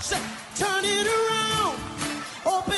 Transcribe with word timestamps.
Say, 0.00 0.16
turn 0.54 0.84
it 0.84 1.06
around. 1.06 1.76
Open 2.46 2.77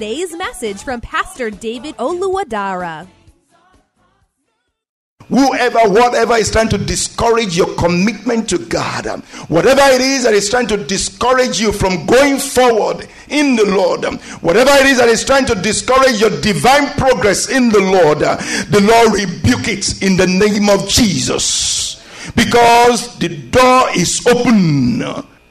message 0.01 0.81
from 0.81 0.99
Pastor 0.99 1.51
David 1.51 1.95
Oluwadara. 1.97 3.07
Whoever, 5.29 5.79
whatever 5.89 6.33
is 6.37 6.49
trying 6.49 6.69
to 6.69 6.79
discourage 6.79 7.55
your 7.55 7.73
commitment 7.75 8.49
to 8.49 8.57
God, 8.57 9.05
whatever 9.47 9.81
it 9.93 10.01
is 10.01 10.23
that 10.23 10.33
is 10.33 10.49
trying 10.49 10.65
to 10.67 10.77
discourage 10.77 11.61
you 11.61 11.71
from 11.71 12.07
going 12.07 12.39
forward 12.39 13.07
in 13.29 13.55
the 13.55 13.65
Lord, 13.65 14.03
whatever 14.41 14.71
it 14.71 14.87
is 14.87 14.97
that 14.97 15.07
is 15.07 15.23
trying 15.23 15.45
to 15.45 15.55
discourage 15.55 16.19
your 16.19 16.31
divine 16.41 16.87
progress 16.97 17.49
in 17.49 17.69
the 17.69 17.79
Lord, 17.79 18.19
the 18.19 18.81
Lord 18.81 19.13
rebuke 19.13 19.67
it 19.67 20.01
in 20.01 20.17
the 20.17 20.25
name 20.25 20.67
of 20.67 20.89
Jesus. 20.89 22.01
Because 22.35 23.19
the 23.19 23.29
door 23.29 23.85
is 23.95 24.25
open, 24.25 25.03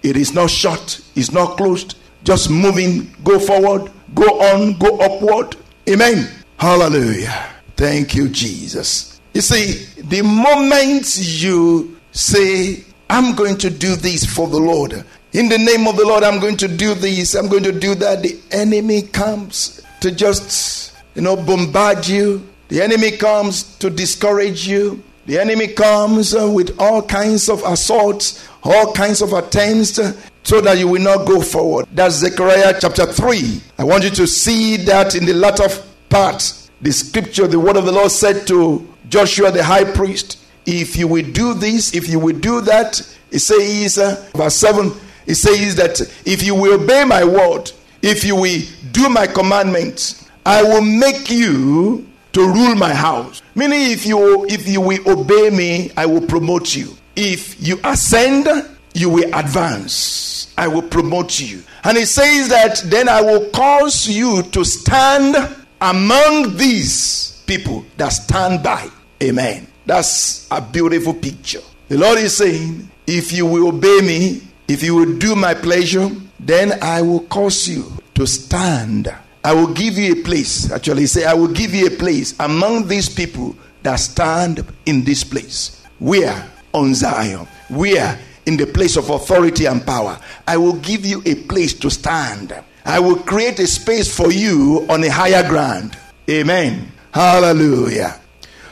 it 0.03 0.17
is 0.17 0.35
not 0.35 0.51
shut, 0.51 1.01
it's 1.15 1.31
not 1.31 1.57
closed, 1.57 1.97
just 2.25 2.51
moving, 2.51 3.15
go 3.23 3.39
forward, 3.39 3.91
go 4.15 4.41
on, 4.41 4.79
go 4.79 4.99
upward. 4.99 5.57
Amen. 5.89 6.29
Hallelujah. 6.59 7.49
Thank 7.77 8.15
you, 8.15 8.29
Jesus. 8.29 9.21
You 9.33 9.41
see, 9.41 9.87
the 10.03 10.23
moment 10.23 11.17
you 11.19 11.99
say, 12.13 12.85
I'm 13.09 13.35
going 13.35 13.57
to 13.59 13.71
do 13.71 13.97
this 13.97 14.25
for 14.25 14.49
the 14.49 14.59
Lord, 14.59 15.05
in 15.33 15.49
the 15.49 15.59
name 15.59 15.87
of 15.87 15.97
the 15.97 16.05
Lord, 16.05 16.25
I'm 16.25 16.41
going 16.41 16.57
to 16.59 16.69
do 16.69 16.95
this, 16.95 17.35
I'm 17.35 17.49
going 17.49 17.63
to 17.63 17.73
do 17.73 17.95
that, 17.97 18.23
the 18.23 18.39
enemy 18.51 19.03
comes 19.03 19.81
to 20.01 20.11
just, 20.11 20.95
you 21.15 21.23
know, 21.23 21.37
bombard 21.37 22.07
you. 22.07 22.47
The 22.69 22.83
enemy 22.83 23.13
comes 23.17 23.77
to 23.79 23.91
discourage 23.91 24.67
you. 24.67 25.03
The 25.27 25.39
enemy 25.39 25.69
comes 25.69 26.35
uh, 26.35 26.51
with 26.51 26.79
all 26.81 27.03
kinds 27.03 27.49
of 27.49 27.63
assaults, 27.65 28.49
all 28.63 28.93
kinds 28.93 29.23
of 29.23 29.33
attempts 29.33 29.99
uh, 29.99 30.13
so 30.43 30.61
that 30.61 30.79
you 30.79 30.89
will 30.89 31.03
not 31.03 31.27
go 31.27 31.41
forward. 31.41 31.87
That's 31.93 32.17
Zechariah 32.17 32.75
chapter 32.81 33.07
3. 33.07 33.61
I 33.79 33.85
want 33.85 34.05
you 34.05 34.11
to 34.11 34.27
see 34.27 34.77
that 34.79 35.15
in 35.15 35.27
the 35.27 35.35
latter 35.35 35.69
part. 36.09 36.69
The 36.81 36.93
scripture, 36.93 37.47
the 37.47 37.61
word 37.61 37.77
of 37.77 37.85
the 37.85 37.93
Lord 37.93 38.11
said 38.11 38.47
to 38.47 38.89
Joshua 39.09 39.53
the 39.53 39.63
high 39.63 39.85
priest, 39.85 40.39
if 40.67 40.97
you 40.97 41.07
will 41.09 41.31
do 41.31 41.55
this, 41.55 41.95
if 41.95 42.09
you 42.09 42.19
will 42.19 42.39
do 42.39 42.61
that, 42.63 43.01
it 43.31 43.41
says, 43.41 43.99
uh, 43.99 44.31
verse 44.35 44.57
7, 44.57 44.93
it 45.27 45.35
says 45.35 45.77
that 45.77 46.01
if 46.25 46.43
you 46.43 46.55
will 46.55 46.83
obey 46.83 47.05
my 47.05 47.25
word, 47.25 47.71
if 48.03 48.25
you 48.25 48.37
will 48.37 48.61
do 48.93 49.09
my 49.09 49.27
commandments, 49.27 50.29
I 50.45 50.63
will 50.63 50.83
make 50.83 51.31
you 51.31 52.10
to 52.33 52.47
rule 52.47 52.75
my 52.75 52.95
house. 52.95 53.43
Meaning, 53.55 53.91
if 53.91 54.07
you 54.07 54.47
if 54.47 54.69
you 54.69 54.81
will 54.81 55.09
obey 55.09 55.51
me, 55.51 55.91
I 55.97 56.07
will 56.07 56.27
promote 56.27 56.75
you. 56.75 56.97
If 57.17 57.61
you 57.67 57.79
ascend, 57.85 58.49
you 58.95 59.11
will 59.11 59.35
advance. 59.35 60.53
I 60.57 60.69
will 60.69 60.83
promote 60.83 61.41
you. 61.41 61.63
And 61.85 61.97
it 61.97 62.07
says 62.07 62.49
that 62.49 62.83
then 62.87 63.09
I 63.09 63.21
will 63.23 63.49
cause 63.51 64.09
you 64.09 64.43
to 64.43 64.65
stand 64.65 65.37
among 65.81 66.57
these 66.57 67.43
people 67.47 67.85
that 67.97 68.11
stand 68.11 68.63
by. 68.63 68.89
Amen. 69.23 69.67
That's 69.87 70.47
a 70.51 70.61
beautiful 70.61 71.15
picture. 71.15 71.63
The 71.89 71.99
Lord 71.99 72.19
is 72.19 72.37
saying, 72.37 72.91
if 73.07 73.33
you 73.33 73.47
will 73.47 73.69
obey 73.69 74.01
me, 74.03 74.43
if 74.69 74.83
you 74.83 74.95
will 74.95 75.19
do 75.19 75.35
my 75.35 75.55
pleasure, 75.55 76.09
then 76.39 76.79
I 76.83 77.03
will 77.03 77.21
cause 77.21 77.69
you 77.69 77.93
to 78.15 78.27
stand. 78.27 79.13
I 79.43 79.55
will 79.55 79.73
give 79.73 79.97
you 79.97 80.13
a 80.13 80.23
place. 80.23 80.71
Actually, 80.71 81.07
say, 81.07 81.25
I 81.25 81.35
will 81.35 81.49
give 81.49 81.75
you 81.75 81.87
a 81.87 81.91
place 81.91 82.35
among 82.41 82.89
these 82.89 83.09
people 83.09 83.57
that 83.83 83.97
stand 83.97 84.65
in 84.87 85.05
this 85.05 85.25
place. 85.25 85.85
Where? 85.99 86.51
On 86.75 86.95
Zion. 86.95 87.47
Where? 87.69 88.19
In 88.47 88.57
the 88.57 88.67
place 88.67 88.97
of 88.97 89.09
authority 89.11 89.67
and 89.67 89.85
power. 89.85 90.19
I 90.47 90.57
will 90.57 90.77
give 90.77 91.07
you 91.07 91.23
a 91.25 91.35
place 91.35 91.73
to 91.75 91.91
stand. 91.91 92.55
I 92.85 93.01
will 93.01 93.17
create 93.17 93.59
a 93.61 93.67
space 93.67 94.15
for 94.15 94.31
you 94.31 94.87
on 94.89 95.05
a 95.05 95.11
higher 95.11 95.47
ground. 95.49 95.97
Amen. 96.29 96.93
Hallelujah. 97.13 98.21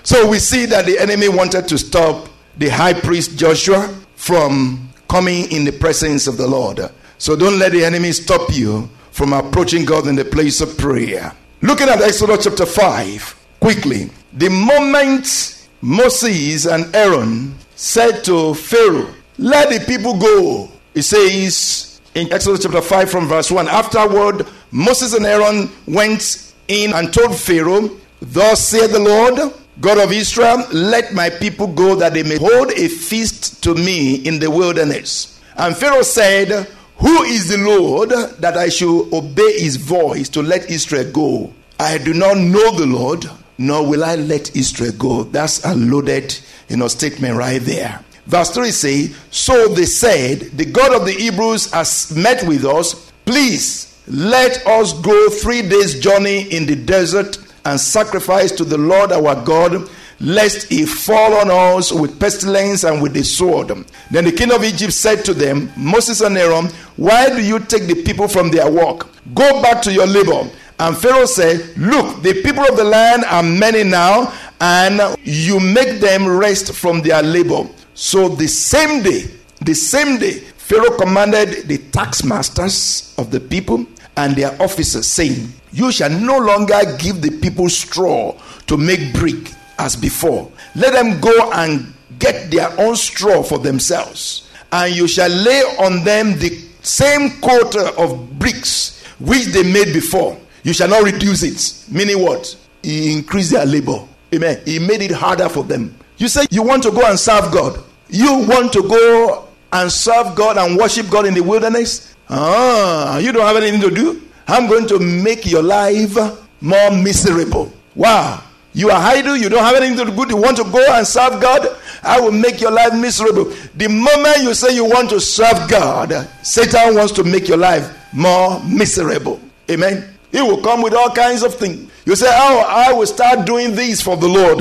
So 0.03 0.29
we 0.29 0.39
see 0.39 0.67
that 0.67 0.87
the 0.87 0.99
enemy 0.99 1.29
wanted 1.29 1.69
to 1.69 1.79
stop 1.79 2.29
the 2.57 2.69
high 2.69 2.95
priest 2.95 3.39
Joshua 3.39 3.95
from 4.17 4.91
coming 5.09 5.51
in 5.51 5.65
the 5.65 5.73
presence 5.73 6.27
of 6.27 6.37
the 6.37 6.47
Lord. 6.47 6.81
So 7.19 7.37
don't 7.37 7.59
let 7.59 7.73
the 7.73 7.85
enemy 7.85 8.13
stop 8.13 8.53
you 8.53 8.89
from 9.19 9.33
approaching 9.33 9.85
God 9.85 10.07
in 10.07 10.15
the 10.15 10.25
place 10.25 10.61
of 10.61 10.79
prayer. 10.79 11.35
Looking 11.61 11.89
at 11.89 12.01
Exodus 12.01 12.45
chapter 12.45 12.65
5, 12.65 13.47
quickly. 13.59 14.11
The 14.35 14.49
moment 14.49 15.67
Moses 15.81 16.67
and 16.67 16.95
Aaron 16.95 17.57
said 17.75 18.23
to 18.27 18.55
Pharaoh, 18.55 19.13
Let 19.37 19.71
the 19.71 19.85
people 19.85 20.17
go, 20.17 20.71
it 20.95 21.03
says 21.03 22.01
in 22.15 22.33
Exodus 22.33 22.63
chapter 22.63 22.81
5 22.81 23.11
from 23.11 23.27
verse 23.27 23.51
1 23.51 23.67
Afterward, 23.67 24.47
Moses 24.71 25.15
and 25.15 25.27
Aaron 25.27 25.69
went 25.89 26.55
in 26.69 26.93
and 26.93 27.13
told 27.13 27.37
Pharaoh, 27.37 27.91
Thus 28.23 28.69
saith 28.69 28.93
the 28.93 29.01
Lord, 29.01 29.53
God 29.81 29.99
of 29.99 30.13
Israel, 30.13 30.65
let 30.73 31.13
my 31.13 31.29
people 31.29 31.67
go 31.67 31.97
that 31.97 32.15
they 32.15 32.23
may 32.23 32.39
hold 32.39 32.71
a 32.71 32.87
feast 32.87 33.65
to 33.65 33.75
me 33.75 34.15
in 34.15 34.39
the 34.39 34.49
wilderness. 34.49 35.41
And 35.57 35.77
Pharaoh 35.77 36.03
said, 36.03 36.69
Who 36.99 37.23
is 37.23 37.49
the 37.49 37.59
Lord 37.59 38.11
that 38.11 38.57
I 38.57 38.69
should 38.69 39.13
obey 39.13 39.61
his 39.61 39.77
voice 39.77 40.29
to 40.31 40.43
let 40.43 40.71
Israel 40.71 41.11
go? 41.13 41.53
I 41.79 41.99
do 41.99 42.13
not 42.13 42.39
know 42.39 42.77
the 42.77 42.87
Lord, 42.87 43.25
nor 43.57 43.87
will 43.87 44.05
I 44.05 44.17
let 44.17 44.57
Israel 44.57 44.93
go. 44.99 45.23
That's 45.25 45.65
a 45.65 45.75
loaded 45.75 46.37
you 46.69 46.77
know, 46.77 46.89
statement 46.89 47.37
right 47.37 47.63
there. 47.63 48.05
Verse 48.27 48.51
3 48.51 48.71
says, 48.71 49.17
So 49.31 49.69
they 49.69 49.87
said, 49.87 50.41
The 50.57 50.67
God 50.67 50.93
of 50.95 51.07
the 51.07 51.13
Hebrews 51.13 51.73
has 51.73 52.15
met 52.15 52.47
with 52.47 52.65
us. 52.65 53.11
Please 53.25 53.97
let 54.07 54.67
us 54.67 54.93
go 55.01 55.31
three 55.31 55.63
days' 55.63 56.01
journey 56.01 56.43
in 56.53 56.67
the 56.67 56.77
desert 56.77 57.39
and 57.65 57.81
sacrifice 57.81 58.53
to 58.53 58.65
the 58.65 58.79
Lord 58.79 59.13
our 59.13 59.43
God, 59.45 59.89
lest 60.21 60.69
he 60.69 60.85
fall 60.85 61.35
on 61.35 61.51
us 61.51 61.93
with 61.93 62.19
pestilence 62.19 62.85
and 62.85 63.01
with 63.03 63.15
the 63.15 63.23
sword. 63.23 63.69
Then 64.11 64.25
the 64.25 64.33
king 64.33 64.53
of 64.53 64.65
Egypt 64.65 64.93
said 64.93 65.25
to 65.27 65.35
them, 65.35 65.71
Moses 65.77 66.21
and 66.21 66.37
Aaron, 66.37 66.67
why 66.97 67.29
do 67.29 67.43
you 67.43 67.61
take 67.61 67.87
the 67.87 68.03
people 68.03 68.27
from 68.29 68.51
their 68.51 68.71
work? 68.71 69.09
Go 69.35 69.63
back 69.63 69.83
to 69.83 69.93
your 69.93 70.07
labor. 70.07 70.51
And 70.81 70.97
Pharaoh 70.97 71.27
said, 71.27 71.77
Look, 71.77 72.23
the 72.23 72.41
people 72.43 72.63
of 72.65 72.77
the 72.77 72.85
land 72.85 73.25
are 73.25 73.43
many 73.43 73.83
now, 73.83 74.33
and 74.61 75.17
you 75.25 75.59
make 75.59 76.01
them 76.01 76.27
rest 76.27 76.73
from 76.73 77.03
their 77.03 77.23
labor. 77.23 77.69
So 77.95 78.29
the 78.29 78.47
same 78.47 79.03
day, 79.03 79.25
the 79.61 79.75
same 79.75 80.19
day, 80.19 80.35
Pharaoh 80.39 80.97
commanded 80.97 81.67
the 81.67 81.79
tax 81.79 82.23
masters 82.23 83.13
of 83.19 83.31
the 83.33 83.41
people 83.41 83.87
and 84.17 84.37
their 84.37 84.61
officers, 84.63 85.07
saying, 85.09 85.53
You 85.73 85.91
shall 85.91 86.11
no 86.11 86.39
longer 86.39 86.79
give 86.99 87.23
the 87.23 87.31
people 87.41 87.69
straw 87.69 88.37
to 88.67 88.77
make 88.77 89.13
brick 89.15 89.53
as 89.79 89.97
before. 89.97 90.51
Let 90.75 90.93
them 90.93 91.21
go 91.21 91.51
and 91.53 91.93
get 92.19 92.51
their 92.51 92.69
own 92.81 92.97
straw 92.97 93.43
for 93.43 93.59
themselves, 93.59 94.51
and 94.73 94.95
you 94.95 95.07
shall 95.09 95.31
lay 95.31 95.63
on 95.79 96.05
them 96.05 96.39
the 96.39 96.51
same 96.83 97.41
quota 97.41 97.95
of 97.97 98.39
bricks 98.39 99.03
which 99.21 99.47
they 99.47 99.63
made 99.63 99.93
before. 99.93 100.39
You 100.63 100.73
shall 100.73 100.89
not 100.89 101.05
reduce 101.05 101.43
it. 101.43 101.91
Meaning 101.93 102.23
what? 102.23 102.57
He 102.83 103.13
increased 103.13 103.53
their 103.53 103.67
labor. 103.67 104.07
Amen. 104.35 104.61
He 104.65 104.79
made 104.79 105.03
it 105.03 105.11
harder 105.11 105.49
for 105.49 105.65
them. 105.65 105.97
You 106.19 106.29
say 106.29 106.47
you 106.51 106.63
want 106.63 106.83
to 106.83 106.91
go 106.91 107.07
and 107.07 107.19
serve 107.19 107.53
God. 107.53 107.83
You 108.09 108.45
want 108.47 108.73
to 108.75 108.83
go 108.83 109.49
and 109.73 109.91
serve 109.91 110.35
God 110.35 110.59
and 110.59 110.77
worship 110.77 111.09
God 111.11 111.27
in 111.27 111.35
the 111.35 111.43
wilderness? 111.43 112.15
Ah, 112.29 113.19
you 113.19 113.33
don't 113.33 113.47
have 113.47 113.57
anything 113.57 113.81
to 113.81 113.95
do. 113.95 114.23
I'm 114.47 114.67
going 114.67 114.87
to 114.89 114.99
make 114.99 115.47
your 115.47 115.63
life 115.63 116.17
more 116.61 116.91
miserable. 116.91 117.73
Wow. 117.95 118.43
You 118.79 118.91
are 118.91 119.03
idle, 119.03 119.37
you 119.37 119.49
don't 119.49 119.65
have 119.65 119.75
anything 119.75 120.07
to 120.07 120.13
do. 120.13 120.29
You 120.29 120.37
want 120.37 120.57
to 120.59 120.63
go 120.63 120.85
and 120.93 121.05
serve 121.05 121.43
God. 121.43 121.67
I 122.05 122.21
will 122.21 122.31
make 122.31 122.61
your 122.61 122.71
life 122.71 122.95
miserable. 122.95 123.53
The 123.75 123.89
moment 123.89 124.45
you 124.45 124.55
say 124.55 124.73
you 124.73 124.85
want 124.85 125.11
to 125.11 125.21
serve 125.21 125.69
God, 125.69 126.13
Satan 126.45 126.95
wants 126.95 127.11
to 127.15 127.25
make 127.25 127.49
your 127.49 127.57
life 127.57 127.93
more 128.13 128.63
miserable. 128.63 129.41
Amen. 129.69 130.17
He 130.31 130.41
will 130.41 130.63
come 130.63 130.81
with 130.81 130.95
all 130.95 131.11
kinds 131.11 131.43
of 131.43 131.57
things. 131.57 131.91
You 132.05 132.15
say, 132.15 132.29
Oh, 132.31 132.65
I 132.69 132.93
will 132.93 133.09
start 133.09 133.47
doing 133.47 133.75
this 133.75 134.01
for 134.01 134.17
the 134.17 134.29
Lord. 134.29 134.61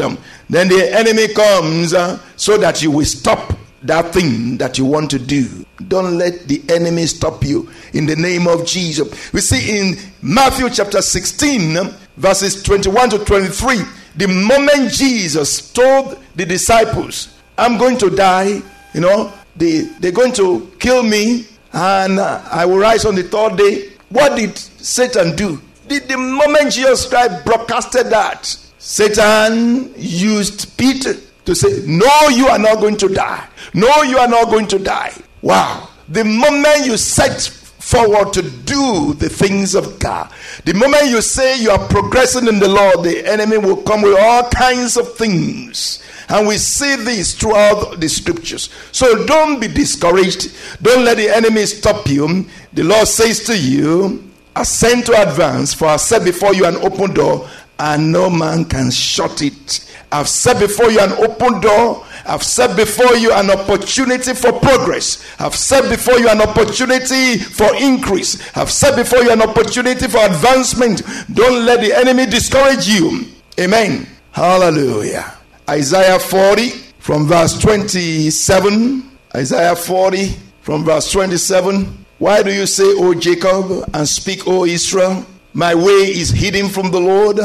Then 0.49 0.67
the 0.67 0.91
enemy 0.95 1.27
comes 1.27 1.93
uh, 1.93 2.19
so 2.37 2.57
that 2.57 2.81
you 2.81 2.89
will 2.89 3.05
stop 3.05 3.53
that 3.83 4.15
thing 4.15 4.57
that 4.57 4.79
you 4.79 4.85
want 4.85 5.11
to 5.11 5.19
do. 5.19 5.63
Don't 5.87 6.17
let 6.17 6.47
the 6.47 6.63
enemy 6.69 7.05
stop 7.05 7.43
you 7.43 7.69
in 7.93 8.07
the 8.07 8.15
name 8.15 8.47
of 8.47 8.65
Jesus. 8.65 9.31
We 9.31 9.41
see 9.41 9.79
in 9.79 9.95
Matthew 10.23 10.71
chapter 10.71 11.03
16, 11.03 11.77
um, 11.77 11.93
verses 12.17 12.63
21 12.63 13.11
to 13.11 13.19
23, 13.19 13.77
the 14.17 14.27
moment 14.27 14.91
Jesus 14.91 15.71
told 15.71 16.17
the 16.35 16.45
disciples, 16.45 17.35
I'm 17.57 17.77
going 17.77 17.97
to 17.99 18.09
die, 18.09 18.61
you 18.93 19.01
know, 19.01 19.31
they, 19.55 19.81
they're 19.99 20.11
going 20.11 20.33
to 20.33 20.71
kill 20.79 21.03
me 21.03 21.45
and 21.73 22.19
uh, 22.19 22.41
I 22.51 22.65
will 22.65 22.79
rise 22.79 23.05
on 23.05 23.15
the 23.15 23.23
third 23.23 23.57
day. 23.57 23.89
What 24.09 24.35
did 24.35 24.57
Satan 24.57 25.35
do? 25.35 25.61
The, 25.87 25.99
the 25.99 26.17
moment 26.17 26.73
Jesus 26.73 27.07
Christ 27.07 27.45
broadcasted 27.45 28.07
that, 28.07 28.45
Satan 28.77 29.93
used 29.95 30.77
Peter 30.77 31.13
to 31.45 31.55
say, 31.55 31.83
No, 31.85 32.29
you 32.29 32.47
are 32.47 32.59
not 32.59 32.79
going 32.79 32.97
to 32.97 33.09
die. 33.09 33.47
No, 33.73 34.03
you 34.03 34.17
are 34.17 34.27
not 34.27 34.49
going 34.49 34.67
to 34.67 34.79
die. 34.79 35.13
Wow. 35.41 35.89
The 36.09 36.23
moment 36.23 36.85
you 36.85 36.97
set 36.97 37.49
forward 37.87 38.33
to 38.33 38.41
do 38.41 39.13
the 39.13 39.29
things 39.29 39.73
of 39.73 39.97
God, 39.99 40.31
the 40.65 40.73
moment 40.73 41.05
you 41.05 41.21
say 41.21 41.59
you 41.61 41.69
are 41.69 41.87
progressing 41.87 42.47
in 42.47 42.59
the 42.59 42.67
Lord, 42.67 43.03
the 43.03 43.25
enemy 43.25 43.57
will 43.57 43.81
come 43.83 44.01
with 44.01 44.17
all 44.19 44.49
kinds 44.49 44.97
of 44.97 45.15
things. 45.15 46.03
And 46.29 46.47
we 46.47 46.57
see 46.57 46.97
this 46.97 47.33
throughout 47.33 48.01
the 48.01 48.09
scriptures. 48.09 48.69
So 48.91 49.25
don't 49.25 49.61
be 49.61 49.69
discouraged. 49.69 50.51
Don't 50.81 51.05
let 51.05 51.15
the 51.15 51.29
enemy 51.29 51.65
stop 51.65 52.07
you. 52.07 52.45
The 52.73 52.83
Lord 52.83 53.07
says 53.07 53.45
to 53.45 53.57
you, 53.57 54.23
Ascend 54.55 55.05
to 55.05 55.21
advance, 55.21 55.73
for 55.73 55.85
I 55.85 55.97
set 55.97 56.25
before 56.25 56.53
you 56.53 56.65
an 56.65 56.77
open 56.77 57.13
door, 57.13 57.47
and 57.79 58.11
no 58.11 58.29
man 58.29 58.65
can 58.65 58.89
shut 58.89 59.41
it. 59.41 59.87
I've 60.11 60.27
set 60.27 60.59
before 60.59 60.89
you 60.89 60.99
an 60.99 61.11
open 61.13 61.61
door. 61.61 62.05
I've 62.27 62.43
set 62.43 62.75
before 62.75 63.15
you 63.15 63.31
an 63.33 63.49
opportunity 63.49 64.33
for 64.33 64.51
progress. 64.51 65.25
I've 65.39 65.55
set 65.55 65.89
before 65.89 66.19
you 66.19 66.29
an 66.29 66.41
opportunity 66.41 67.37
for 67.37 67.75
increase. 67.75 68.55
I've 68.55 68.71
set 68.71 68.95
before 68.95 69.23
you 69.23 69.31
an 69.31 69.41
opportunity 69.41 70.07
for 70.07 70.19
advancement. 70.19 71.01
Don't 71.33 71.65
let 71.65 71.81
the 71.81 71.93
enemy 71.93 72.25
discourage 72.25 72.87
you. 72.87 73.25
Amen. 73.59 74.07
Hallelujah. 74.31 75.33
Isaiah 75.69 76.19
40 76.19 76.69
from 76.99 77.27
verse 77.27 77.57
27. 77.59 79.09
Isaiah 79.35 79.75
40 79.75 80.35
from 80.61 80.83
verse 80.83 81.11
27. 81.11 82.05
Why 82.19 82.43
do 82.43 82.51
you 82.51 82.65
say, 82.65 82.83
O 82.85 83.13
Jacob, 83.13 83.89
and 83.93 84.07
speak, 84.07 84.47
O 84.47 84.65
Israel? 84.65 85.25
My 85.53 85.73
way 85.73 86.11
is 86.11 86.29
hidden 86.29 86.69
from 86.69 86.91
the 86.91 86.99
Lord 86.99 87.39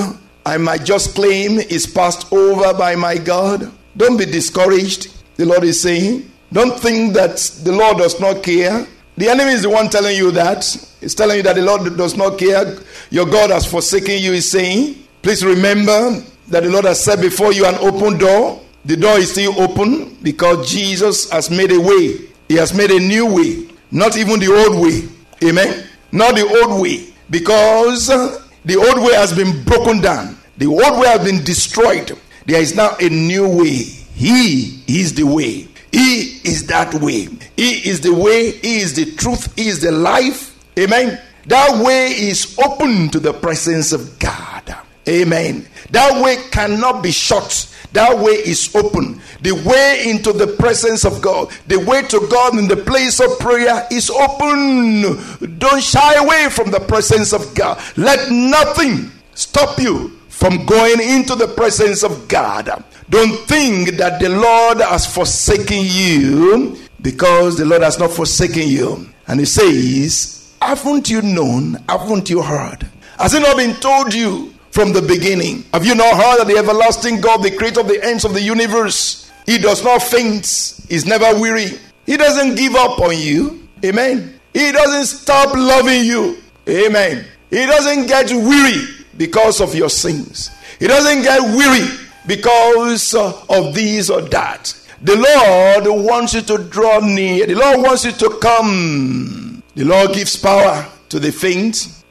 I 0.44 0.56
might 0.56 0.84
just 0.84 1.14
claim 1.14 1.58
is 1.58 1.86
passed 1.86 2.32
over 2.32 2.74
by 2.74 2.96
my 2.96 3.16
God. 3.16 3.70
Don't 3.96 4.16
be 4.16 4.24
discouraged, 4.24 5.12
the 5.36 5.46
Lord 5.46 5.64
is 5.64 5.80
saying. 5.80 6.30
Don't 6.52 6.78
think 6.78 7.14
that 7.14 7.36
the 7.64 7.72
Lord 7.72 7.98
does 7.98 8.20
not 8.20 8.42
care. 8.42 8.86
The 9.16 9.28
enemy 9.28 9.52
is 9.52 9.62
the 9.62 9.70
one 9.70 9.88
telling 9.88 10.16
you 10.16 10.30
that. 10.32 10.64
He's 11.00 11.14
telling 11.14 11.38
you 11.38 11.42
that 11.42 11.56
the 11.56 11.62
Lord 11.62 11.96
does 11.96 12.16
not 12.16 12.38
care. 12.38 12.78
Your 13.10 13.26
God 13.26 13.50
has 13.50 13.70
forsaken 13.70 14.22
you, 14.22 14.32
he's 14.32 14.50
saying. 14.50 15.06
Please 15.22 15.44
remember 15.44 16.22
that 16.48 16.62
the 16.62 16.70
Lord 16.70 16.84
has 16.84 17.02
set 17.02 17.20
before 17.20 17.52
you 17.52 17.66
an 17.66 17.76
open 17.76 18.18
door. 18.18 18.60
The 18.84 18.96
door 18.96 19.18
is 19.18 19.30
still 19.32 19.60
open 19.60 20.16
because 20.22 20.70
Jesus 20.70 21.30
has 21.30 21.50
made 21.50 21.72
a 21.72 21.80
way. 21.80 22.18
He 22.48 22.54
has 22.56 22.74
made 22.74 22.90
a 22.90 22.98
new 22.98 23.26
way, 23.34 23.68
not 23.90 24.16
even 24.16 24.40
the 24.40 24.52
old 24.52 24.82
way. 24.82 25.08
Amen. 25.48 25.86
Not 26.10 26.34
the 26.34 26.46
old 26.64 26.82
way. 26.82 27.12
Because 27.30 28.08
the 28.08 28.76
old 28.76 29.04
way 29.04 29.14
has 29.14 29.32
been 29.32 29.64
broken 29.64 30.00
down, 30.00 30.36
the 30.58 30.66
old 30.66 31.00
way 31.00 31.08
has 31.08 31.24
been 31.24 31.42
destroyed. 31.44 32.18
There 32.46 32.60
is 32.60 32.74
now 32.74 32.96
a 33.00 33.08
new 33.08 33.48
way. 33.48 33.82
He 34.14 34.82
is 34.88 35.14
the 35.14 35.24
way. 35.24 35.68
He 35.92 36.40
is 36.44 36.66
that 36.68 36.94
way. 36.94 37.28
He 37.56 37.88
is 37.88 38.00
the 38.00 38.14
way. 38.14 38.52
He 38.52 38.80
is 38.80 38.94
the 38.94 39.12
truth. 39.16 39.54
He 39.56 39.68
is 39.68 39.80
the 39.80 39.92
life. 39.92 40.58
Amen. 40.78 41.20
That 41.46 41.84
way 41.84 42.06
is 42.06 42.58
open 42.58 43.10
to 43.10 43.20
the 43.20 43.32
presence 43.32 43.92
of 43.92 44.18
God. 44.18 44.74
Amen. 45.08 45.66
That 45.90 46.22
way 46.22 46.36
cannot 46.50 47.02
be 47.02 47.10
shut. 47.10 47.68
That 47.92 48.16
way 48.16 48.32
is 48.32 48.74
open. 48.74 49.20
The 49.42 49.52
way 49.52 50.04
into 50.08 50.32
the 50.32 50.46
presence 50.46 51.04
of 51.04 51.20
God, 51.20 51.50
the 51.66 51.78
way 51.78 52.02
to 52.02 52.26
God 52.30 52.56
in 52.56 52.68
the 52.68 52.76
place 52.76 53.20
of 53.20 53.38
prayer 53.38 53.86
is 53.90 54.08
open. 54.08 55.58
Don't 55.58 55.82
shy 55.82 56.14
away 56.14 56.48
from 56.50 56.70
the 56.70 56.80
presence 56.80 57.32
of 57.32 57.54
God. 57.54 57.82
Let 57.96 58.30
nothing 58.30 59.10
stop 59.34 59.78
you 59.78 60.18
from 60.42 60.66
going 60.66 61.00
into 61.00 61.36
the 61.36 61.46
presence 61.46 62.02
of 62.02 62.26
God. 62.26 62.68
Don't 63.08 63.38
think 63.46 63.90
that 63.90 64.20
the 64.20 64.28
Lord 64.28 64.78
has 64.78 65.06
forsaken 65.06 65.82
you 65.82 66.76
because 67.00 67.56
the 67.56 67.64
Lord 67.64 67.82
has 67.82 67.96
not 68.00 68.10
forsaken 68.10 68.66
you. 68.66 69.06
And 69.28 69.38
He 69.38 69.46
says, 69.46 70.52
Haven't 70.60 71.08
you 71.08 71.22
known? 71.22 71.74
Haven't 71.88 72.28
you 72.28 72.42
heard? 72.42 72.84
Has 73.20 73.34
it 73.34 73.40
not 73.40 73.56
been 73.56 73.76
told 73.76 74.12
you 74.12 74.52
from 74.72 74.92
the 74.92 75.02
beginning. 75.02 75.64
Have 75.74 75.84
you 75.84 75.94
not 75.94 76.16
heard 76.16 76.38
that 76.38 76.46
the 76.46 76.56
everlasting 76.56 77.20
God, 77.20 77.42
the 77.42 77.50
creator 77.50 77.80
of 77.80 77.88
the 77.88 78.02
ends 78.02 78.24
of 78.24 78.32
the 78.32 78.40
universe, 78.40 79.30
he 79.44 79.58
does 79.58 79.84
not 79.84 80.02
faint, 80.02 80.46
he's 80.88 81.04
never 81.04 81.38
weary. 81.38 81.78
He 82.06 82.16
doesn't 82.16 82.54
give 82.54 82.74
up 82.74 82.98
on 82.98 83.18
you. 83.18 83.68
Amen. 83.84 84.40
He 84.54 84.72
doesn't 84.72 85.04
stop 85.04 85.54
loving 85.54 86.04
you. 86.04 86.38
Amen. 86.66 87.26
He 87.50 87.66
doesn't 87.66 88.06
get 88.06 88.30
weary 88.30 89.01
because 89.16 89.60
of 89.60 89.74
your 89.74 89.90
sins. 89.90 90.50
He 90.78 90.86
doesn't 90.86 91.22
get 91.22 91.40
weary 91.56 91.88
because 92.26 93.14
uh, 93.14 93.44
of 93.48 93.74
these 93.74 94.10
or 94.10 94.22
that. 94.22 94.78
The 95.02 95.16
Lord 95.16 96.04
wants 96.04 96.34
you 96.34 96.42
to 96.42 96.58
draw 96.58 97.00
near. 97.00 97.46
The 97.46 97.54
Lord 97.54 97.82
wants 97.82 98.04
you 98.04 98.12
to 98.12 98.38
come. 98.40 99.62
The 99.74 99.84
Lord 99.84 100.12
gives 100.12 100.36
power 100.36 100.86
to 101.08 101.18
the 101.18 101.32
faint 101.32 102.02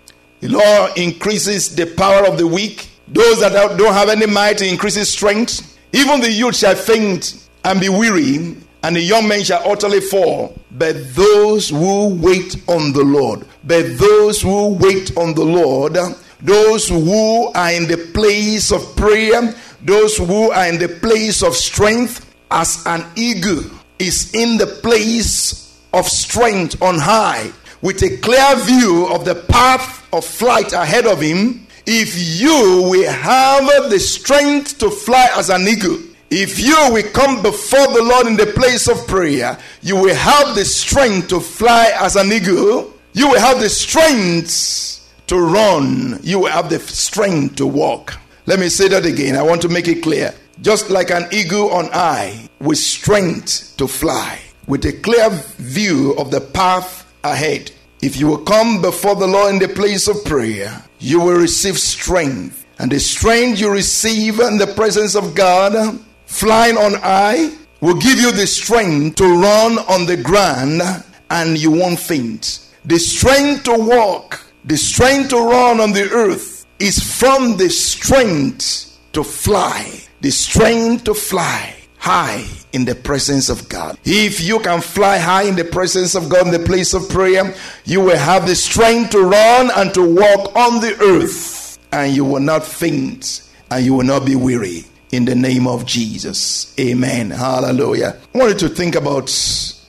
the 0.42 0.48
Lord 0.48 0.98
increases 0.98 1.76
the 1.76 1.86
power 1.86 2.26
of 2.26 2.40
the 2.40 2.48
weak. 2.48 2.90
Those 3.08 3.42
that 3.42 3.54
don't 3.78 3.94
have 3.94 4.10
any 4.10 4.26
might 4.26 4.62
increases 4.64 5.12
strength. 5.14 5.78
Even 5.94 6.20
the 6.20 6.32
youth 6.32 6.56
shall 6.56 6.74
faint 6.74 7.48
and 7.64 7.80
be 7.80 7.90
weary, 7.90 8.58
and 8.82 8.96
the 8.96 9.02
young 9.02 9.28
men 9.28 9.44
shall 9.44 9.62
utterly 9.70 10.02
fall. 10.02 10.58
But 10.72 11.14
those 11.14 11.70
who 11.70 12.16
wait 12.16 12.56
on 12.68 12.92
the 12.92 13.04
Lord, 13.04 13.46
but 13.64 14.00
those 14.00 14.42
who 14.42 14.70
wait 14.70 15.16
on 15.16 15.36
the 15.36 15.46
Lord, 15.46 15.96
those 16.42 16.90
who 16.90 17.48
are 17.54 17.72
in 17.72 17.88
the 17.88 18.10
place 18.14 18.72
of 18.72 18.96
prayer, 18.96 19.54
those 19.84 20.18
who 20.18 20.52
are 20.52 20.68
in 20.68 20.78
the 20.78 20.88
place 20.88 21.44
of 21.44 21.56
strength, 21.56 22.28
as 22.50 22.84
an 22.86 23.06
eagle 23.16 23.64
is 24.00 24.34
in 24.34 24.58
the 24.58 24.68
place 24.68 25.80
of 25.94 26.08
strength 26.08 26.82
on 26.82 26.98
high, 26.98 27.52
with 27.82 28.02
a 28.04 28.18
clear 28.18 28.56
view 28.66 29.08
of 29.08 29.26
the 29.26 29.36
path 29.36 30.08
of 30.14 30.26
flight 30.26 30.74
ahead 30.74 31.06
of 31.06 31.22
him, 31.22 31.66
if 31.86 32.16
you 32.40 32.90
will 32.90 33.12
have 33.12 33.90
the 33.90 34.00
strength 34.00 34.78
to 34.78 34.90
fly 34.90 35.30
as 35.36 35.50
an 35.50 35.68
eagle, 35.68 35.98
if 36.30 36.60
you 36.60 36.76
will 36.92 37.10
come 37.12 37.42
before 37.42 37.88
the 37.88 38.02
Lord 38.02 38.28
in 38.28 38.38
the 38.38 38.46
place 38.46 38.88
of 38.88 39.06
prayer, 39.08 39.58
you 39.82 39.98
will 39.98 40.16
have 40.16 40.56
the 40.56 40.64
strength 40.64 41.28
to 41.30 41.42
fly 41.42 41.92
as 42.00 42.16
an 42.16 42.32
eagle. 42.32 42.94
You 43.12 43.28
will 43.30 43.40
have 43.40 43.60
the 43.60 43.68
strength 43.68 44.91
to 45.28 45.40
run. 45.40 46.20
You 46.24 46.40
will 46.40 46.52
have 46.52 46.70
the 46.70 46.80
strength 46.80 47.56
to 47.58 47.68
walk. 47.68 48.18
Let 48.46 48.60
me 48.60 48.70
say 48.70 48.88
that 48.90 49.06
again. 49.06 49.36
I 49.36 49.44
want 49.44 49.62
to 49.64 49.70
make 49.70 49.88
it 49.88 50.04
clear. 50.04 50.34
Just 50.62 50.90
like 50.90 51.10
an 51.10 51.28
eagle 51.32 51.72
on 51.72 51.86
high, 51.88 52.50
with 52.60 52.78
strength 52.78 53.76
to 53.78 53.88
fly, 53.88 54.40
with 54.68 54.86
a 54.86 54.94
clear 54.94 55.30
view 55.58 56.14
of 56.18 56.32
the 56.32 56.42
path 56.42 57.12
ahead. 57.24 57.72
If 58.02 58.18
you 58.18 58.28
will 58.28 58.44
come 58.44 58.82
before 58.82 59.16
the 59.16 59.28
Lord 59.28 59.54
in 59.54 59.60
the 59.60 59.68
place 59.68 60.08
of 60.08 60.24
prayer, 60.26 60.84
you 61.00 61.20
will 61.20 61.38
receive 61.38 61.80
strength. 61.80 62.66
And 62.80 62.92
the 62.92 63.00
strength 63.00 63.60
you 63.60 63.72
receive 63.72 64.40
in 64.40 64.58
the 64.58 64.68
presence 64.68 65.16
of 65.16 65.36
God, 65.36 66.00
flying 66.26 66.78
on 66.78 66.96
high, 66.96 67.52
will 67.80 67.96
give 67.96 68.20
you 68.20 68.32
the 68.32 68.48
strength 68.48 69.18
to 69.18 69.26
run 69.26 69.80
on 69.80 70.06
the 70.06 70.18
ground 70.18 70.82
and 71.30 71.58
you 71.58 71.72
won't 71.72 72.00
faint. 72.00 72.68
The 72.86 72.98
strength 72.98 73.64
to 73.66 73.76
walk, 73.78 74.44
the 74.66 74.78
strength 74.78 75.30
to 75.30 75.38
run 75.38 75.80
on 75.80 75.92
the 75.92 76.10
earth 76.12 76.66
is 76.80 77.00
from 77.00 77.58
the 77.58 77.70
strength 77.70 78.98
to 79.14 79.24
fly. 79.24 80.02
The 80.22 80.32
strength 80.32 81.06
to 81.06 81.14
fly 81.14 81.76
high 81.98 82.46
in 82.74 82.86
the 82.86 82.96
presence 82.96 83.50
of 83.50 83.68
God. 83.70 83.98
If 84.06 84.42
you 84.42 84.60
can 84.60 84.82
fly 84.82 85.18
high 85.18 85.44
in 85.44 85.56
the 85.56 85.64
presence 85.66 86.16
of 86.16 86.30
God 86.30 86.48
in 86.48 86.54
the 86.54 86.66
place 86.66 86.94
of 86.94 87.10
prayer, 87.10 87.54
you 87.86 88.02
will 88.02 88.18
have 88.18 88.48
the 88.48 88.56
strength 88.56 89.12
to 89.12 89.22
run 89.24 89.70
and 89.76 89.94
to 89.94 90.02
walk 90.02 90.56
on 90.56 90.80
the 90.82 90.96
earth, 91.02 91.80
and 91.92 92.16
you 92.16 92.26
will 92.26 92.40
not 92.40 92.64
faint 92.64 93.48
and 93.70 93.86
you 93.86 93.94
will 93.94 94.06
not 94.06 94.26
be 94.26 94.36
weary. 94.36 94.86
in 95.12 95.26
the 95.26 95.36
name 95.36 95.68
of 95.68 95.86
Jesus. 95.86 96.74
Amen. 96.80 97.32
Hallelujah. 97.32 98.18
I 98.34 98.38
want 98.38 98.54
you 98.54 98.70
to 98.70 98.74
think 98.74 98.96
about 98.96 99.28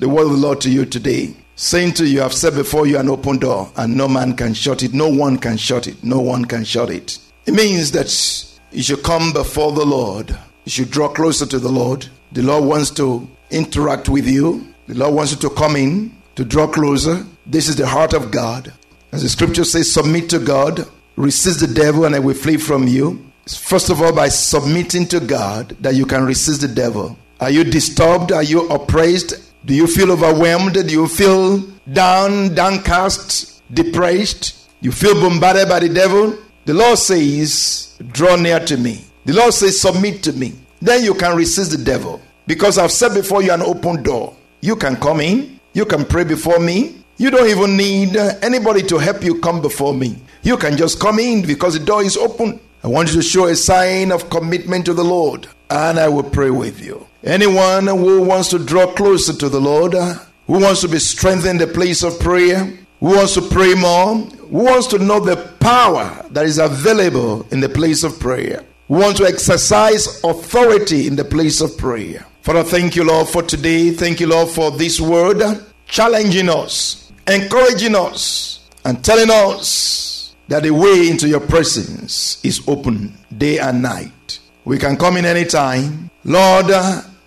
the 0.01 0.09
word 0.09 0.25
of 0.25 0.33
the 0.33 0.37
Lord 0.37 0.61
to 0.63 0.71
you 0.71 0.85
today. 0.85 1.35
Saying 1.55 1.95
to 1.95 2.07
you, 2.07 2.23
I've 2.23 2.33
said 2.33 2.55
before 2.55 2.87
you 2.87 2.99
an 2.99 3.09
open 3.09 3.39
door, 3.39 3.71
and 3.77 3.97
no 3.97 4.09
man 4.09 4.35
can 4.35 4.55
shut 4.55 4.83
it. 4.83 4.95
No 4.95 5.09
one 5.09 5.37
can 5.37 5.57
shut 5.57 5.87
it. 5.87 6.03
No 6.03 6.21
one 6.21 6.45
can 6.45 6.65
shut 6.65 6.91
it. 6.91 7.19
It 7.47 7.53
means 7.53 7.93
that 7.93 8.09
you 8.71 8.83
should 8.83 9.03
come 9.03 9.33
before 9.33 9.73
the 9.73 9.85
Lord. 9.85 10.31
You 10.65 10.71
should 10.71 10.91
draw 10.91 11.09
closer 11.09 11.45
to 11.47 11.59
the 11.59 11.69
Lord. 11.69 12.09
The 12.33 12.43
Lord 12.43 12.65
wants 12.65 12.91
to 12.93 13.29
interact 13.51 14.09
with 14.09 14.27
you. 14.27 14.67
The 14.87 14.95
Lord 14.95 15.15
wants 15.15 15.33
you 15.33 15.39
to 15.39 15.51
come 15.51 15.77
in, 15.77 16.17
to 16.37 16.45
draw 16.45 16.67
closer. 16.67 17.25
This 17.47 17.69
is 17.69 17.77
the 17.77 17.87
heart 17.87 18.15
of 18.15 18.31
God. 18.31 18.73
As 19.13 19.23
the 19.23 19.29
scripture 19.29 19.65
says, 19.65 19.93
submit 19.93 20.31
to 20.31 20.39
God, 20.39 20.89
resist 21.17 21.61
the 21.61 21.67
devil, 21.67 22.07
and 22.07 22.15
I 22.15 22.19
will 22.19 22.35
flee 22.35 22.57
from 22.57 22.89
you. 22.89 23.31
First 23.47 23.91
of 23.91 24.01
all, 24.01 24.15
by 24.15 24.29
submitting 24.29 25.07
to 25.09 25.21
God, 25.21 25.77
that 25.81 25.95
you 25.95 26.07
can 26.07 26.25
resist 26.25 26.63
the 26.63 26.69
devil. 26.69 27.19
Are 27.41 27.51
you 27.51 27.65
disturbed? 27.65 28.33
Are 28.33 28.43
you 28.43 28.69
oppressed? 28.69 29.35
Do 29.65 29.75
you 29.75 29.87
feel 29.87 30.11
overwhelmed? 30.13 30.75
Do 30.75 30.87
you 30.87 31.07
feel 31.07 31.59
down, 31.93 32.55
downcast, 32.55 33.63
depressed? 33.73 34.69
You 34.81 34.91
feel 34.91 35.15
bombarded 35.15 35.69
by 35.69 35.81
the 35.81 35.89
devil? 35.89 36.37
The 36.65 36.75
Lord 36.75 36.99
says, 36.99 37.97
Draw 38.13 38.37
near 38.37 38.61
to 38.61 38.77
me. 38.77 39.05
The 39.25 39.33
Lord 39.35 39.55
says, 39.55 39.81
Submit 39.81 40.23
to 40.25 40.33
me. 40.33 40.55
Then 40.81 41.05
you 41.05 41.15
can 41.15 41.37
resist 41.37 41.71
the 41.71 41.85
devil. 41.85 42.21
Because 42.47 42.77
I've 42.79 42.91
set 42.91 43.15
before 43.15 43.43
you 43.43 43.53
an 43.53 43.63
open 43.63 44.03
door. 44.03 44.37
You 44.61 44.75
can 44.75 44.97
come 44.97 45.21
in. 45.21 45.61
You 45.75 45.87
can 45.87 46.05
pray 46.05 46.25
before 46.25 46.59
me. 46.59 47.05
You 47.17 47.31
don't 47.31 47.49
even 47.49 47.77
need 47.77 48.17
anybody 48.17 48.83
to 48.83 48.99
help 48.99 49.23
you 49.23 49.41
come 49.41 49.63
before 49.63 49.95
me. 49.95 50.17
You 50.43 50.57
can 50.57 50.77
just 50.77 50.99
come 50.99 51.21
in 51.21 51.47
because 51.47 51.79
the 51.79 51.85
door 51.85 52.03
is 52.03 52.17
open. 52.17 52.59
I 52.85 52.89
want 52.89 53.11
you 53.11 53.15
to 53.15 53.23
show 53.23 53.47
a 53.47 53.55
sign 53.55 54.11
of 54.11 54.29
commitment 54.29 54.87
to 54.87 54.95
the 54.95 55.05
Lord, 55.05 55.47
and 55.71 56.01
I 56.01 56.09
will 56.09 56.25
pray 56.25 56.51
with 56.51 56.85
you. 56.85 57.07
Anyone 57.23 57.87
who 57.87 58.23
wants 58.23 58.49
to 58.49 58.59
draw 58.59 58.93
closer 58.93 59.33
to 59.35 59.49
the 59.49 59.61
Lord, 59.61 59.95
who 59.95 60.59
wants 60.59 60.81
to 60.81 60.89
be 60.89 60.99
strengthened 60.99 61.63
in 61.63 61.69
the 61.69 61.73
place 61.73 62.03
of 62.03 62.19
prayer, 62.19 62.65
who 62.99 63.17
wants 63.17 63.35
to 63.35 63.43
pray 63.43 63.75
more, 63.75 64.17
who 64.17 64.65
wants 64.65 64.89
to 64.89 64.99
know 64.99 65.21
the 65.21 65.37
power 65.61 66.27
that 66.31 66.45
is 66.45 66.59
available 66.59 67.47
in 67.53 67.61
the 67.61 67.69
place 67.69 68.03
of 68.03 68.19
prayer, 68.19 68.65
who 68.89 68.95
wants 68.95 69.21
to 69.21 69.27
exercise 69.27 70.21
authority 70.25 71.07
in 71.07 71.15
the 71.15 71.25
place 71.25 71.61
of 71.61 71.79
prayer. 71.79 72.27
Father, 72.43 72.65
thank 72.65 72.97
you, 72.97 73.05
Lord, 73.05 73.29
for 73.29 73.45
today. 73.45 73.93
Thank 73.93 74.19
you, 74.19 74.27
Lord, 74.27 74.49
for 74.49 74.73
this 74.73 75.01
word 75.01 75.41
challenging 75.87 76.49
us, 76.49 77.13
encouraging 77.29 77.95
us, 77.95 78.69
and 78.85 79.05
telling 79.05 79.31
us 79.31 80.12
that 80.53 80.65
the 80.65 80.71
way 80.71 81.09
into 81.09 81.27
your 81.27 81.41
presence 81.41 82.39
is 82.45 82.61
open 82.69 83.17
day 83.39 83.59
and 83.59 83.81
night. 83.81 84.39
We 84.67 84.77
can 84.77 84.99
come 84.99 85.17
in 85.17 85.25
any 85.25 85.47
time. 85.47 86.11
Lord, 86.25 86.67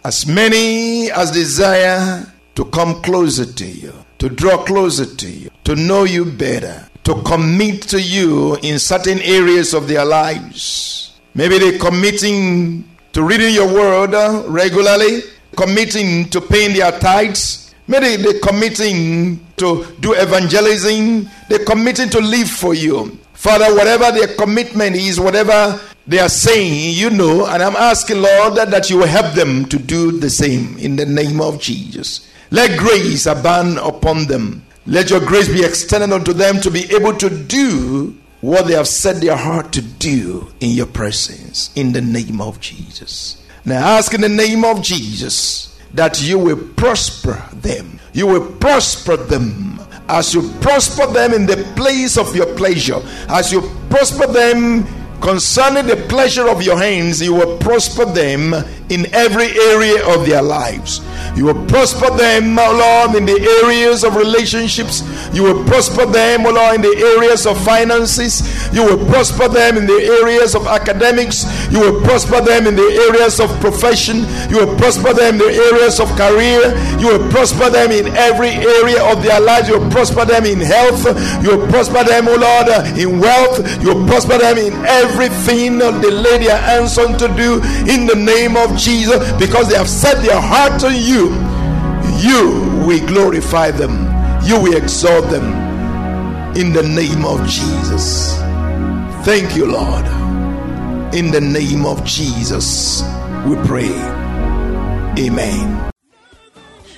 as 0.04 0.28
many 0.28 1.10
as 1.10 1.32
desire 1.32 2.32
to 2.54 2.66
come 2.66 3.02
closer 3.02 3.52
to 3.52 3.66
you, 3.66 3.94
to 4.20 4.30
draw 4.30 4.64
closer 4.64 5.08
to 5.08 5.28
you, 5.28 5.50
to 5.64 5.76
know 5.76 6.04
you 6.04 6.24
better, 6.24 6.88
to 7.06 7.20
commit 7.24 7.82
to 7.90 8.00
you 8.00 8.58
in 8.58 8.78
certain 8.78 9.18
areas 9.22 9.74
of 9.74 9.88
their 9.88 10.06
lives. 10.06 11.14
Maybe 11.34 11.58
they're 11.58 11.80
committing 11.80 12.88
to 13.14 13.24
reading 13.24 13.56
your 13.56 13.74
word 13.74 14.14
uh, 14.14 14.44
regularly, 14.46 15.22
committing 15.58 16.30
to 16.30 16.40
paying 16.42 16.78
their 16.78 16.92
tithes. 17.00 17.65
Maybe 17.88 18.22
they're 18.22 18.40
committing 18.40 19.46
to 19.58 19.86
do 20.00 20.14
evangelism. 20.14 21.30
They're 21.50 21.66
committing 21.66 22.10
to 22.10 22.20
live 22.20 22.50
for 22.50 22.74
you. 22.74 23.20
Father, 23.34 23.74
whatever 23.76 24.12
their 24.12 24.36
commitment 24.36 24.96
is, 24.96 25.20
whatever 25.20 25.80
they 26.08 26.20
are 26.20 26.30
saying, 26.30 26.96
you 26.96 27.10
know, 27.10 27.46
and 27.46 27.62
I'm 27.62 27.76
asking, 27.76 28.22
Lord, 28.22 28.56
that, 28.56 28.72
that 28.72 28.90
you 28.90 28.98
will 28.98 29.08
help 29.08 29.34
them 29.36 29.66
to 29.66 29.78
do 29.78 30.12
the 30.12 30.30
same 30.30 30.78
in 30.78 30.96
the 30.96 31.06
name 31.06 31.42
of 31.42 31.60
Jesus. 31.60 32.32
Let 32.52 32.78
grace 32.80 33.26
abound 33.26 33.78
upon 33.78 34.26
them. 34.26 34.64
Let 34.86 35.10
your 35.10 35.20
grace 35.20 35.48
be 35.48 35.64
extended 35.64 36.12
unto 36.14 36.32
them 36.32 36.62
to 36.62 36.72
be 36.72 36.86
able 36.96 37.16
to 37.18 37.30
do 37.30 38.16
what 38.42 38.68
they 38.68 38.74
have 38.74 38.88
set 38.88 39.22
their 39.22 39.36
heart 39.36 39.72
to 39.74 39.82
do 39.82 40.48
in 40.60 40.70
your 40.72 40.86
presence 40.86 41.72
in 41.76 41.92
the 41.92 42.02
name 42.02 42.40
of 42.40 42.60
Jesus. 42.60 43.42
Now, 43.66 43.98
ask 43.98 44.14
in 44.14 44.22
the 44.22 44.30
name 44.30 44.64
of 44.64 44.84
Jesus 44.84 45.75
that 45.96 46.22
you 46.22 46.38
will 46.38 46.62
prosper 46.76 47.44
them. 47.54 48.00
You 48.14 48.28
will 48.28 48.52
prosper 48.58 49.18
them 49.18 49.76
as 50.08 50.34
you 50.34 50.50
prosper 50.62 51.08
them 51.08 51.34
in 51.34 51.46
the 51.46 51.58
place 51.76 52.18
of 52.18 52.36
your 52.36 52.54
pleasure, 52.56 53.02
as 53.28 53.52
you 53.52 53.62
prosper 53.90 54.28
them 54.32 54.86
concerning 55.20 55.88
the 55.88 55.96
pleasure 56.08 56.48
of 56.48 56.62
your 56.62 56.78
hands, 56.78 57.22
you 57.22 57.34
will 57.34 57.58
prosper 57.58 58.06
them 58.06 58.54
in 58.90 59.14
every 59.14 59.50
area 59.60 60.06
of 60.14 60.26
their 60.26 60.42
lives. 60.42 61.02
You 61.36 61.46
will 61.46 61.66
prosper 61.66 62.10
them, 62.16 62.58
O 62.58 62.72
Lord, 62.72 63.18
in 63.18 63.26
the 63.26 63.62
areas 63.64 64.04
of 64.04 64.16
relationships. 64.16 65.04
You 65.34 65.44
will 65.44 65.66
prosper 65.66 66.06
them, 66.06 66.46
O 66.46 66.52
Lord, 66.52 66.76
in 66.76 66.82
the 66.82 66.96
areas 67.18 67.46
of 67.46 67.62
finances. 67.64 68.40
You 68.74 68.86
will 68.86 69.06
prosper 69.08 69.50
them 69.50 69.78
in 69.78 69.86
the 69.86 70.00
areas 70.22 70.56
of 70.56 70.68
academics. 70.68 71.44
You 71.72 71.80
will 71.82 72.02
prosper 72.04 72.40
them 72.40 72.68
in 72.68 72.76
the 72.76 72.88
areas 73.10 73.40
of 73.40 73.50
profession. 73.60 74.24
You 74.50 74.66
will 74.66 74.78
prosper 74.78 75.14
them 75.14 75.36
in 75.36 75.40
the 75.40 75.56
areas 75.74 76.00
of 76.00 76.08
career. 76.16 76.72
You 77.00 77.18
will 77.18 77.30
prosper 77.32 77.70
them 77.70 77.92
in 77.92 78.08
every 78.16 78.50
area 78.50 79.04
of 79.04 79.22
their 79.22 79.42
lives. 79.42 79.68
You 79.68 79.80
will 79.80 79.92
prosper 79.92 80.24
them 80.24 80.46
in 80.46 80.60
health. 80.60 81.04
You 81.44 81.58
will 81.58 81.68
prosper 81.68 82.04
them, 82.06 82.28
O 82.30 82.36
Lord, 82.36 82.70
in 82.98 83.20
wealth. 83.20 83.60
You 83.84 83.94
will 83.94 84.08
prosper 84.08 84.38
them 84.38 84.58
in 84.58 84.74
everything 84.86 85.80
they 85.80 86.12
lay 86.12 86.38
their 86.38 86.58
hands 86.58 86.98
on 86.98 87.18
to 87.18 87.28
do 87.36 87.56
in 87.92 88.06
the 88.06 88.16
name 88.16 88.56
of 88.56 88.75
Jesus 88.78 89.32
because 89.34 89.70
they 89.70 89.76
have 89.76 89.90
set 89.90 90.22
their 90.24 90.40
heart 90.40 90.84
on 90.84 90.96
you. 90.96 91.30
You 92.20 92.86
will 92.86 93.06
glorify 93.08 93.72
them, 93.72 93.94
you 94.46 94.60
will 94.60 94.76
exalt 94.76 95.30
them 95.30 95.66
in 96.56 96.72
the 96.72 96.84
name 96.84 97.26
of 97.26 97.46
Jesus. 97.48 98.38
Thank 99.26 99.56
you, 99.56 99.66
Lord. 99.66 100.06
In 101.14 101.32
the 101.32 101.42
name 101.42 101.86
of 101.86 102.04
Jesus, 102.06 103.02
we 103.46 103.56
pray. 103.68 103.92
Amen. 105.18 105.95